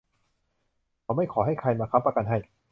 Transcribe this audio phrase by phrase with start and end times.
[1.03, 2.37] เขาไม่ขอให้ใครมาค้ำประกันให้